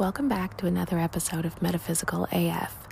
Welcome 0.00 0.30
back 0.30 0.56
to 0.56 0.66
another 0.66 0.98
episode 0.98 1.44
of 1.44 1.60
Metaphysical 1.60 2.26
AF. 2.32 2.88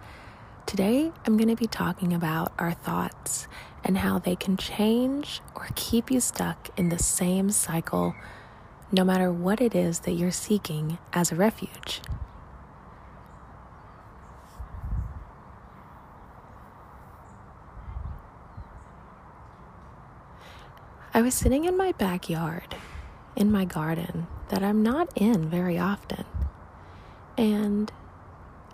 Today, 0.66 1.10
I'm 1.24 1.38
going 1.38 1.48
to 1.48 1.56
be 1.56 1.66
talking 1.66 2.12
about 2.12 2.52
our 2.58 2.72
thoughts 2.72 3.48
and 3.82 3.96
how 3.96 4.18
they 4.18 4.36
can 4.36 4.58
change 4.58 5.40
or 5.54 5.68
keep 5.74 6.10
you 6.10 6.20
stuck 6.20 6.68
in 6.78 6.90
the 6.90 6.98
same 6.98 7.50
cycle 7.50 8.14
no 8.92 9.04
matter 9.04 9.32
what 9.32 9.62
it 9.62 9.74
is 9.74 10.00
that 10.00 10.10
you're 10.12 10.30
seeking 10.30 10.98
as 11.14 11.32
a 11.32 11.34
refuge. 11.34 12.02
I 21.14 21.22
was 21.22 21.32
sitting 21.32 21.64
in 21.64 21.74
my 21.74 21.92
backyard, 21.92 22.76
in 23.34 23.50
my 23.50 23.64
garden, 23.64 24.26
that 24.50 24.62
I'm 24.62 24.82
not 24.82 25.08
in 25.16 25.48
very 25.48 25.78
often. 25.78 26.26
And 27.39 27.92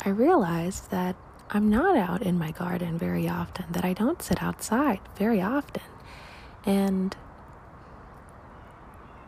I 0.05 0.09
realized 0.09 0.91
that 0.91 1.17
I'm 1.51 1.69
not 1.69 1.97
out 1.97 2.23
in 2.23 2.39
my 2.39 2.51
garden 2.51 2.99
very 2.99 3.29
often, 3.29 3.67
that 3.73 3.85
I 3.85 3.93
don't 3.93 4.23
sit 4.23 4.43
outside 4.43 5.01
very 5.17 5.43
often, 5.43 5.83
and 6.65 7.15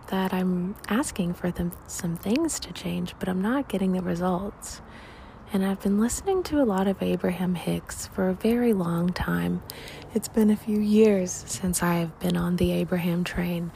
that 0.09 0.33
I'm 0.33 0.75
asking 0.89 1.35
for 1.35 1.51
them 1.51 1.73
some 1.87 2.17
things 2.17 2.59
to 2.61 2.73
change, 2.73 3.15
but 3.19 3.29
I'm 3.29 3.43
not 3.43 3.69
getting 3.69 3.93
the 3.93 4.01
results. 4.01 4.81
And 5.53 5.65
I've 5.65 5.81
been 5.83 6.01
listening 6.01 6.43
to 6.45 6.61
a 6.61 6.65
lot 6.65 6.89
of 6.89 7.03
Abraham 7.03 7.55
Hicks 7.57 8.07
for 8.07 8.31
a 8.31 8.35
very 8.35 8.73
long 8.73 9.13
time. 9.13 9.63
It's 10.15 10.29
been 10.29 10.51
a 10.51 10.57
few 10.57 10.81
years 10.81 11.45
since 11.47 11.83
I've 11.83 12.19
been 12.21 12.37
on 12.37 12.57
the 12.57 12.73
Abraham 12.73 13.23
train. 13.23 13.71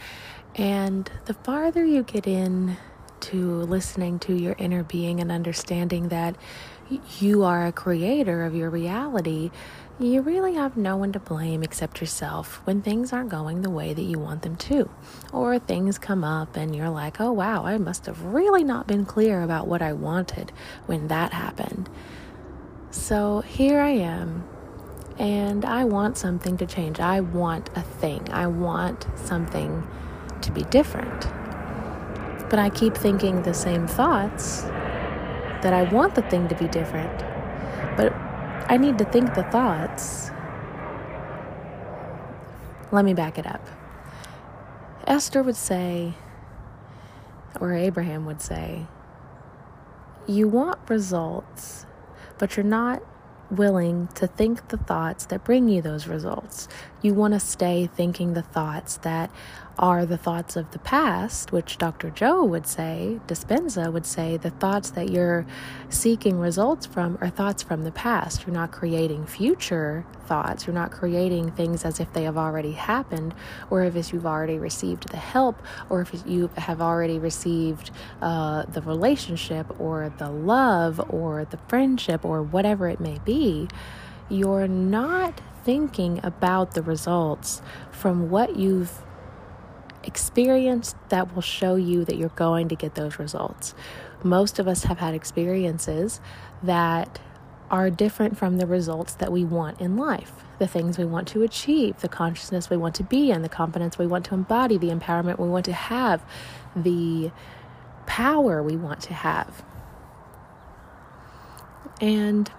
And 0.54 1.10
the 1.26 1.34
farther 1.34 1.84
you 1.84 2.03
get 2.03 2.26
in 2.26 2.76
to 3.22 3.62
listening 3.62 4.19
to 4.20 4.34
your 4.34 4.54
inner 4.58 4.82
being 4.82 5.20
and 5.20 5.31
understanding 5.31 6.08
that 6.08 6.36
you 7.19 7.44
are 7.44 7.66
a 7.66 7.72
creator 7.72 8.44
of 8.44 8.54
your 8.54 8.70
reality, 8.70 9.50
you 9.98 10.22
really 10.22 10.54
have 10.54 10.76
no 10.76 10.97
one 10.97 11.12
to 11.12 11.20
blame 11.20 11.62
except 11.62 12.00
yourself 12.00 12.60
when 12.64 12.81
things 12.81 13.12
aren't 13.12 13.28
going 13.28 13.62
the 13.62 13.70
way 13.70 13.92
that 13.92 14.03
you 14.03 14.19
want 14.19 14.42
them 14.42 14.56
to. 14.56 14.88
Or 15.32 15.58
things 15.58 15.98
come 15.98 16.25
up 16.25 16.56
and 16.56 16.75
you're 16.75 16.91
like, 16.91 17.20
oh 17.20 17.32
wow, 17.32 17.64
I 17.64 17.78
must 17.78 18.06
have 18.06 18.22
really 18.25 18.64
not 18.64 18.86
been 18.86 19.04
clear 19.04 19.42
about 19.42 19.69
what 19.69 19.82
I 19.82 19.92
wanted 19.92 20.52
when 20.87 21.08
that 21.08 21.32
happened. 21.32 21.88
So 22.91 23.41
here 23.42 23.78
I 23.81 23.91
am, 23.91 24.48
and 25.19 25.64
I 25.64 25.84
want 25.84 26.16
something 26.16 26.56
to 26.56 26.66
change. 26.66 26.98
I 26.98 27.20
want 27.20 27.70
a 27.76 27.82
thing. 27.82 28.26
I 28.32 28.47
want 28.47 29.06
something 29.14 29.87
to 30.41 30.50
be 30.50 30.62
different. 30.64 31.26
But 32.50 32.59
I 32.59 32.69
keep 32.69 32.97
thinking 32.97 33.43
the 33.43 33.55
same 33.55 33.87
thoughts 33.87 34.62
that 35.62 35.72
I 35.72 35.84
want 35.84 36.15
the 36.15 36.22
thing 36.22 36.49
to 36.49 36.55
be 36.55 36.66
different. 36.69 37.16
But 37.97 38.12
I 38.69 38.77
need 38.77 38.99
to 38.99 39.05
think 39.05 39.34
the 39.34 39.44
thoughts. 39.44 40.31
Let 42.93 43.05
me 43.05 43.15
back 43.15 43.38
it 43.38 43.47
up. 43.47 43.65
Esther 45.06 45.43
would 45.43 45.56
say, 45.56 46.15
or 47.61 47.72
Abraham 47.72 48.27
would 48.27 48.41
say, 48.41 48.87
you 50.27 50.49
want 50.49 50.78
results, 50.88 51.87
but 52.38 52.56
you're 52.56 52.65
not 52.65 53.03
willing 53.50 54.09
to 54.15 54.27
think 54.27 54.69
the 54.69 54.77
thoughts 54.77 55.27
that 55.27 55.44
bring 55.44 55.69
you 55.69 55.82
those 55.82 56.06
results. 56.06 56.69
You 57.03 57.15
want 57.15 57.33
to 57.34 57.41
stay 57.41 57.88
thinking 57.94 58.34
the 58.34 58.43
thoughts 58.43 58.99
that 58.99 59.31
are 59.78 60.05
the 60.05 60.19
thoughts 60.19 60.56
of 60.56 60.71
the 60.72 60.78
past, 60.78 61.50
which 61.50 61.78
Dr. 61.78 62.11
Joe 62.11 62.44
would 62.44 62.66
say, 62.66 63.19
Dispenza 63.27 63.91
would 63.91 64.05
say, 64.05 64.37
the 64.37 64.50
thoughts 64.50 64.91
that 64.91 65.11
you're 65.11 65.47
seeking 65.88 66.38
results 66.38 66.84
from 66.84 67.16
are 67.22 67.31
thoughts 67.31 67.62
from 67.62 67.84
the 67.84 67.91
past. 67.91 68.47
You're 68.47 68.55
not 68.55 68.71
creating 68.71 69.25
future 69.25 70.05
thoughts. 70.27 70.66
You're 70.66 70.75
not 70.75 70.91
creating 70.91 71.53
things 71.53 71.87
as 71.87 71.99
if 71.99 72.12
they 72.12 72.25
have 72.25 72.37
already 72.37 72.72
happened, 72.72 73.34
or 73.71 73.82
if 73.84 74.12
you've 74.12 74.27
already 74.27 74.59
received 74.59 75.09
the 75.09 75.17
help, 75.17 75.62
or 75.88 76.03
if 76.03 76.12
you 76.27 76.50
have 76.59 76.82
already 76.82 77.19
received 77.19 77.91
uh, 78.21 78.65
the 78.65 78.82
relationship, 78.82 79.81
or 79.81 80.12
the 80.19 80.28
love, 80.28 81.00
or 81.09 81.47
the 81.47 81.59
friendship, 81.69 82.27
or 82.27 82.43
whatever 82.43 82.88
it 82.88 83.00
may 83.00 83.19
be. 83.25 83.69
You're 84.28 84.69
not 84.69 85.41
thinking 85.65 86.21
about 86.22 86.75
the 86.75 86.82
results 86.82 87.62
from 87.91 88.31
what 88.31 88.56
you've 88.56 89.03
experienced 90.03 90.97
that 91.10 91.34
will 91.34 91.43
show 91.43 91.76
you 91.76 92.04
that 92.04 92.16
you're 92.16 92.31
going 92.31 92.69
to 92.69 92.75
get 92.75 92.94
those 92.94 93.19
results. 93.19 93.75
Most 94.22 94.59
of 94.59 94.66
us 94.66 94.84
have 94.84 94.99
had 94.99 95.15
experiences 95.15 96.20
that 96.62 97.20
are 97.70 97.91
different 97.91 98.37
from 98.37 98.56
the 98.56 98.66
results 98.66 99.15
that 99.15 99.31
we 99.31 99.44
want 99.44 99.81
in 99.81 99.97
life, 99.97 100.32
the 100.59 100.66
things 100.66 100.99
we 100.99 101.04
want 101.04 101.28
to 101.28 101.43
achieve, 101.43 102.00
the 102.00 102.09
consciousness 102.09 102.69
we 102.69 102.76
want 102.76 102.94
to 102.97 103.04
be 103.04 103.31
in, 103.31 103.43
the 103.43 103.49
confidence 103.49 103.99
we 103.99 104.06
want 104.06 104.25
to 104.25 104.34
embody, 104.34 104.76
the 104.76 104.88
empowerment 104.88 105.38
we 105.38 105.49
want 105.49 105.65
to 105.65 105.72
have, 105.72 106.22
the 106.75 107.31
power 108.06 108.62
we 108.62 108.76
want 108.76 109.00
to 109.00 109.15
have. 109.15 109.62
And 112.00 112.50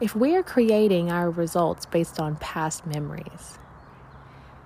if 0.00 0.14
we're 0.14 0.42
creating 0.42 1.10
our 1.10 1.30
results 1.30 1.86
based 1.86 2.20
on 2.20 2.36
past 2.36 2.86
memories, 2.86 3.58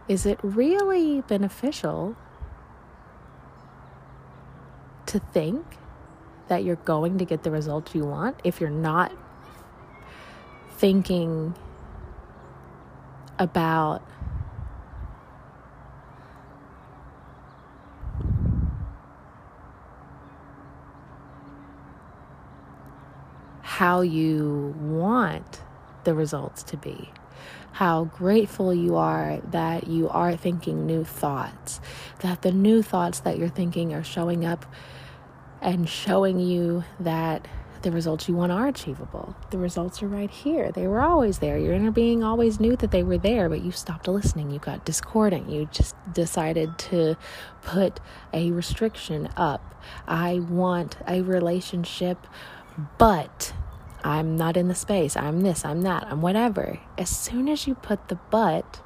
is 0.09 0.27
it 0.27 0.39
really 0.43 1.21
beneficial 1.23 2.17
to 5.07 5.19
think 5.19 5.65
that 6.49 6.65
you're 6.65 6.77
going 6.77 7.19
to 7.19 7.25
get 7.25 7.45
the 7.45 7.51
results 7.51 7.95
you 7.95 8.05
want 8.05 8.37
if 8.43 8.61
you're 8.61 8.71
not 8.71 9.13
thinking 10.79 11.55
about 13.39 14.03
how 23.81 24.03
you 24.03 24.75
want 24.79 25.63
the 26.05 26.13
results 26.13 26.63
to 26.63 26.77
be? 26.77 27.11
how 27.73 28.05
grateful 28.05 28.75
you 28.75 28.97
are 28.97 29.41
that 29.53 29.87
you 29.87 30.09
are 30.09 30.37
thinking 30.37 30.87
new 30.87 31.05
thoughts, 31.05 31.81
that 32.19 32.43
the 32.43 32.53
new 32.53 32.83
thoughts 32.83 33.21
that 33.21 33.39
you're 33.39 33.49
thinking 33.49 33.95
are 33.95 34.03
showing 34.05 34.45
up 34.45 34.67
and 35.63 35.89
showing 35.89 36.41
you 36.41 36.85
that 36.99 37.47
the 37.81 37.91
results 37.91 38.29
you 38.29 38.35
want 38.35 38.53
are 38.53 38.69
achievable. 38.69 39.35
The 39.51 39.57
results 39.57 40.03
are 40.03 40.09
right 40.09 40.31
here. 40.31 40.71
They 40.73 40.87
were 40.87 41.01
always 41.01 41.39
there. 41.39 41.57
Your 41.57 41.73
inner 41.73 41.91
being 41.91 42.23
always 42.23 42.61
knew 42.61 42.77
that 42.77 42.91
they 42.91 43.03
were 43.03 43.17
there, 43.17 43.49
but 43.49 43.63
you 43.63 43.73
stopped 43.73 44.07
listening. 44.07 44.51
You 44.51 44.59
got 44.59 44.85
discordant. 44.85 45.49
You 45.49 45.69
just 45.73 45.95
decided 46.13 46.77
to 46.91 47.17
put 47.63 48.01
a 48.35 48.51
restriction 48.51 49.31
up. 49.37 49.75
I 50.07 50.41
want 50.41 50.99
a 51.09 51.23
relationship, 51.23 52.27
but 52.99 53.55
I'm 54.03 54.37
not 54.37 54.57
in 54.57 54.69
the 54.69 54.75
space. 54.75 55.17
I'm 55.17 55.41
this, 55.41 55.65
I'm 55.65 55.83
that, 55.83 56.07
I'm 56.07 56.23
whatever. 56.23 56.79
As 56.97 57.09
soon 57.09 57.49
as 57.49 57.67
you 57.67 57.75
put 57.75 58.09
the 58.09 58.17
but, 58.31 58.81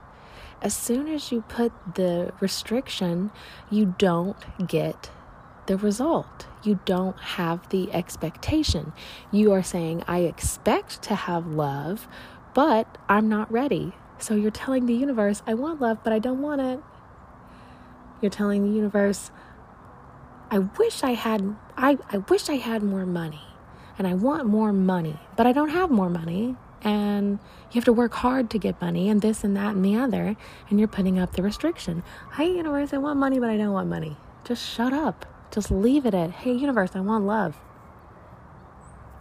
as 0.62 0.74
soon 0.74 1.08
as 1.08 1.30
you 1.30 1.42
put 1.42 1.72
the 1.94 2.32
restriction, 2.40 3.30
you 3.70 3.94
don't 3.98 4.36
get 4.66 5.10
the 5.66 5.76
result. 5.76 6.46
You 6.62 6.80
don't 6.84 7.18
have 7.18 7.68
the 7.68 7.92
expectation. 7.92 8.92
You 9.30 9.52
are 9.52 9.62
saying, 9.62 10.02
I 10.06 10.20
expect 10.20 11.02
to 11.02 11.14
have 11.14 11.46
love, 11.46 12.08
but 12.54 12.98
I'm 13.08 13.28
not 13.28 13.50
ready. 13.52 13.92
So 14.18 14.34
you're 14.34 14.50
telling 14.50 14.86
the 14.86 14.94
universe, 14.94 15.42
I 15.46 15.54
want 15.54 15.80
love, 15.80 15.98
but 16.02 16.12
I 16.12 16.18
don't 16.18 16.40
want 16.40 16.60
it. 16.60 16.80
You're 18.20 18.30
telling 18.30 18.62
the 18.62 18.74
universe, 18.74 19.30
I 20.50 20.58
wish 20.58 21.02
I 21.02 21.12
had 21.12 21.56
I, 21.76 21.98
I 22.10 22.18
wish 22.18 22.48
I 22.48 22.54
had 22.54 22.82
more 22.82 23.06
money 23.06 23.42
and 23.98 24.06
I 24.06 24.14
want 24.14 24.46
more 24.46 24.72
money, 24.72 25.18
but 25.36 25.46
I 25.46 25.52
don't 25.52 25.70
have 25.70 25.90
more 25.90 26.10
money 26.10 26.56
and 26.82 27.38
you 27.70 27.78
have 27.78 27.84
to 27.84 27.92
work 27.92 28.14
hard 28.14 28.50
to 28.50 28.58
get 28.58 28.80
money 28.80 29.08
and 29.08 29.22
this 29.22 29.42
and 29.42 29.56
that 29.56 29.74
and 29.74 29.84
the 29.84 29.96
other 29.96 30.36
and 30.68 30.78
you're 30.78 30.88
putting 30.88 31.18
up 31.18 31.32
the 31.32 31.42
restriction. 31.42 32.02
Hey, 32.34 32.54
universe, 32.56 32.92
I 32.92 32.98
want 32.98 33.18
money 33.18 33.38
but 33.38 33.50
I 33.50 33.56
don't 33.56 33.72
want 33.72 33.88
money. 33.88 34.16
Just 34.44 34.68
shut 34.68 34.92
up. 34.92 35.26
Just 35.50 35.70
leave 35.70 36.04
it 36.04 36.14
at, 36.14 36.30
hey, 36.30 36.52
universe, 36.52 36.90
I 36.94 37.00
want 37.00 37.24
love. 37.24 37.56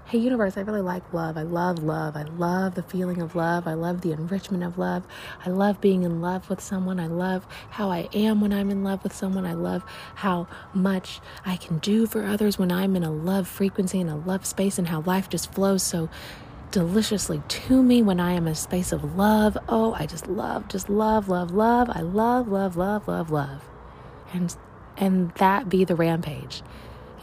Hey, 0.05 0.19
universe, 0.19 0.57
I 0.57 0.61
really 0.61 0.81
like 0.81 1.13
love. 1.13 1.37
I 1.37 1.43
love 1.43 1.79
love. 1.79 2.15
I 2.17 2.23
love 2.23 2.75
the 2.75 2.83
feeling 2.83 3.21
of 3.21 3.35
love. 3.35 3.67
I 3.67 3.73
love 3.73 4.01
the 4.01 4.11
enrichment 4.11 4.63
of 4.63 4.77
love. 4.77 5.07
I 5.45 5.49
love 5.49 5.81
being 5.81 6.03
in 6.03 6.21
love 6.21 6.49
with 6.49 6.61
someone. 6.61 6.99
I 6.99 7.07
love 7.07 7.47
how 7.71 7.89
I 7.89 8.09
am 8.13 8.41
when 8.41 8.53
I'm 8.53 8.69
in 8.69 8.83
love 8.83 9.01
with 9.03 9.15
someone. 9.15 9.45
I 9.45 9.53
love 9.53 9.83
how 10.15 10.47
much 10.73 11.21
I 11.45 11.55
can 11.55 11.79
do 11.79 12.05
for 12.05 12.25
others 12.25 12.59
when 12.59 12.71
I'm 12.71 12.95
in 12.95 13.03
a 13.03 13.11
love 13.11 13.47
frequency 13.47 14.01
and 14.01 14.09
a 14.09 14.15
love 14.15 14.45
space 14.45 14.77
and 14.77 14.89
how 14.89 15.01
life 15.01 15.29
just 15.29 15.51
flows 15.53 15.81
so 15.81 16.09
deliciously 16.71 17.41
to 17.47 17.81
me 17.81 18.01
when 18.01 18.19
I 18.19 18.33
am 18.33 18.45
in 18.45 18.53
a 18.53 18.55
space 18.55 18.91
of 18.91 19.15
love. 19.15 19.57
Oh, 19.69 19.93
I 19.93 20.05
just 20.05 20.27
love, 20.27 20.67
just 20.67 20.89
love, 20.89 21.29
love, 21.29 21.51
love. 21.51 21.89
I 21.89 22.01
love, 22.01 22.49
love, 22.49 22.75
love, 22.75 23.07
love, 23.07 23.31
love. 23.31 23.63
And 24.33 24.55
and 24.97 25.31
that 25.35 25.69
be 25.69 25.85
the 25.85 25.95
rampage 25.95 26.61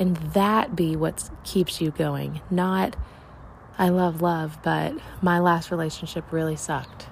and 0.00 0.16
that 0.32 0.74
be 0.74 0.96
what 0.96 1.30
keeps 1.44 1.80
you 1.80 1.92
going. 1.92 2.40
Not 2.50 2.96
i 3.78 3.88
love 3.88 4.20
love 4.20 4.58
but 4.62 4.92
my 5.22 5.38
last 5.38 5.70
relationship 5.70 6.32
really 6.32 6.56
sucked. 6.56 7.06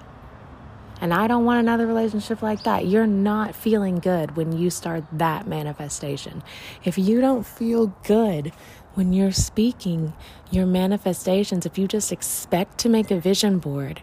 And 0.99 1.13
i 1.13 1.27
don't 1.27 1.45
want 1.45 1.61
another 1.61 1.87
relationship 1.87 2.41
like 2.41 2.63
that. 2.63 2.85
You're 2.85 3.07
not 3.07 3.55
feeling 3.55 3.99
good 3.99 4.35
when 4.35 4.51
you 4.51 4.69
start 4.69 5.05
that 5.13 5.47
manifestation. 5.47 6.43
If 6.83 6.97
you 6.97 7.21
don't 7.21 7.45
feel 7.45 7.95
good 8.03 8.51
when 8.95 9.13
you're 9.13 9.31
speaking 9.31 10.13
your 10.51 10.65
manifestations 10.65 11.65
if 11.65 11.77
you 11.77 11.87
just 11.87 12.11
expect 12.11 12.77
to 12.79 12.89
make 12.89 13.11
a 13.11 13.19
vision 13.19 13.59
board 13.59 14.01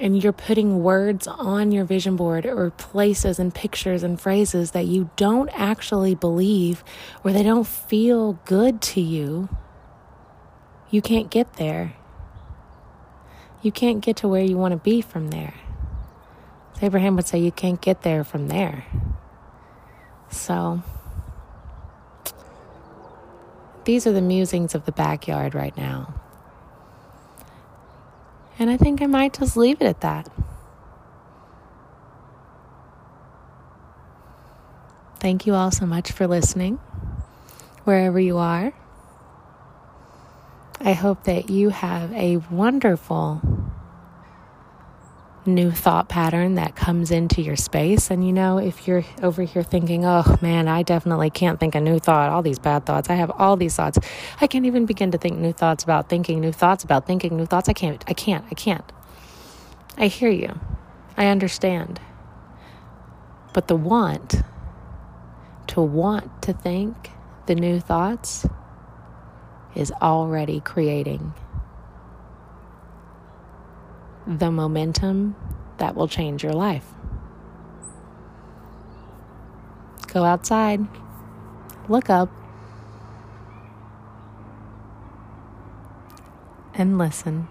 and 0.00 0.22
you're 0.22 0.32
putting 0.32 0.82
words 0.82 1.26
on 1.26 1.70
your 1.70 1.84
vision 1.84 2.16
board 2.16 2.46
or 2.46 2.70
places 2.70 3.38
and 3.38 3.54
pictures 3.54 4.02
and 4.02 4.18
phrases 4.18 4.70
that 4.70 4.86
you 4.86 5.10
don't 5.16 5.50
actually 5.50 6.14
believe 6.14 6.82
or 7.22 7.32
they 7.32 7.42
don't 7.42 7.66
feel 7.66 8.32
good 8.46 8.80
to 8.80 9.00
you, 9.00 9.50
you 10.90 11.02
can't 11.02 11.30
get 11.30 11.54
there. 11.54 11.94
You 13.62 13.70
can't 13.70 14.00
get 14.00 14.16
to 14.16 14.28
where 14.28 14.42
you 14.42 14.56
want 14.56 14.72
to 14.72 14.78
be 14.78 15.02
from 15.02 15.28
there. 15.28 15.54
Abraham 16.80 17.14
would 17.16 17.26
say 17.26 17.38
you 17.38 17.52
can't 17.52 17.80
get 17.80 18.00
there 18.00 18.24
from 18.24 18.48
there. 18.48 18.86
So, 20.30 20.82
these 23.84 24.06
are 24.06 24.12
the 24.12 24.22
musings 24.22 24.74
of 24.74 24.86
the 24.86 24.92
backyard 24.92 25.54
right 25.54 25.76
now. 25.76 26.19
And 28.60 28.68
I 28.68 28.76
think 28.76 29.00
I 29.00 29.06
might 29.06 29.32
just 29.32 29.56
leave 29.56 29.80
it 29.80 29.86
at 29.86 30.02
that. 30.02 30.28
Thank 35.18 35.46
you 35.46 35.54
all 35.54 35.70
so 35.70 35.86
much 35.86 36.12
for 36.12 36.26
listening, 36.26 36.76
wherever 37.84 38.20
you 38.20 38.36
are. 38.36 38.74
I 40.78 40.92
hope 40.92 41.24
that 41.24 41.48
you 41.48 41.70
have 41.70 42.12
a 42.12 42.36
wonderful 42.36 43.40
new 45.50 45.70
thought 45.70 46.08
pattern 46.08 46.54
that 46.54 46.76
comes 46.76 47.10
into 47.10 47.42
your 47.42 47.56
space. 47.56 48.10
And 48.10 48.26
you 48.26 48.32
know, 48.32 48.58
if 48.58 48.88
you're 48.88 49.04
over 49.22 49.42
here 49.42 49.62
thinking, 49.62 50.04
oh 50.04 50.38
man, 50.40 50.68
I 50.68 50.82
definitely 50.82 51.30
can't 51.30 51.60
think 51.60 51.74
a 51.74 51.80
new 51.80 51.98
thought, 51.98 52.30
all 52.30 52.42
these 52.42 52.58
bad 52.58 52.86
thoughts, 52.86 53.10
I 53.10 53.14
have 53.14 53.30
all 53.30 53.56
these 53.56 53.76
thoughts. 53.76 53.98
I 54.40 54.46
can't 54.46 54.66
even 54.66 54.86
begin 54.86 55.10
to 55.10 55.18
think 55.18 55.38
new 55.38 55.52
thoughts 55.52 55.84
about 55.84 56.08
thinking 56.08 56.40
new 56.40 56.52
thoughts 56.52 56.84
about 56.84 57.06
thinking 57.06 57.36
new 57.36 57.46
thoughts. 57.46 57.68
I 57.68 57.72
can't, 57.72 58.02
I 58.06 58.14
can't, 58.14 58.44
I 58.50 58.54
can't. 58.54 58.92
I 59.98 60.06
hear 60.06 60.30
you. 60.30 60.58
I 61.16 61.26
understand. 61.26 62.00
But 63.52 63.68
the 63.68 63.76
want, 63.76 64.42
to 65.68 65.82
want 65.82 66.42
to 66.42 66.52
think 66.52 67.10
the 67.46 67.54
new 67.54 67.80
thoughts, 67.80 68.46
is 69.74 69.92
already 70.02 70.60
creating 70.60 71.32
the 74.38 74.50
momentum 74.50 75.34
that 75.78 75.96
will 75.96 76.06
change 76.06 76.44
your 76.44 76.52
life. 76.52 76.86
Go 80.06 80.24
outside, 80.24 80.86
look 81.88 82.08
up, 82.08 82.28
and 86.74 86.96
listen. 86.96 87.48